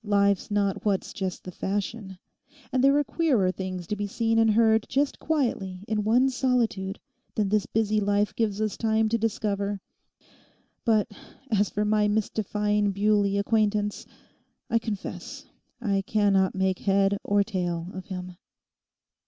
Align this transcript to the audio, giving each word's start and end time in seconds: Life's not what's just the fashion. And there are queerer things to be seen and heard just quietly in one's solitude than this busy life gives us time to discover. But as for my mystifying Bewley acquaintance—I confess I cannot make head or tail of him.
Life's 0.03 0.49
not 0.49 0.83
what's 0.83 1.13
just 1.13 1.43
the 1.43 1.51
fashion. 1.51 2.17
And 2.71 2.83
there 2.83 2.97
are 2.97 3.03
queerer 3.03 3.51
things 3.51 3.85
to 3.85 3.95
be 3.95 4.07
seen 4.07 4.39
and 4.39 4.49
heard 4.49 4.87
just 4.89 5.19
quietly 5.19 5.83
in 5.87 6.03
one's 6.03 6.35
solitude 6.35 6.99
than 7.35 7.49
this 7.49 7.67
busy 7.67 7.99
life 7.99 8.35
gives 8.35 8.59
us 8.61 8.77
time 8.77 9.09
to 9.09 9.19
discover. 9.19 9.79
But 10.85 11.11
as 11.51 11.69
for 11.69 11.85
my 11.85 12.07
mystifying 12.07 12.89
Bewley 12.93 13.37
acquaintance—I 13.37 14.79
confess 14.79 15.45
I 15.79 16.01
cannot 16.01 16.55
make 16.55 16.79
head 16.79 17.19
or 17.23 17.43
tail 17.43 17.91
of 17.93 18.05
him. 18.07 18.37